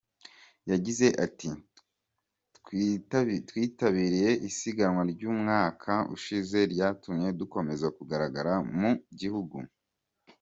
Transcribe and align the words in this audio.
Yagize 0.71 1.07
ati 1.25 1.49
“Twitabiriye 3.49 4.31
isiganwa 4.49 5.01
ry’umwaka 5.11 5.93
ushize 6.15 6.57
ryatumye 6.73 7.27
dukomeza 7.39 7.87
kugaragara 7.97 8.53
mu 8.79 8.91
gihugu. 9.19 9.57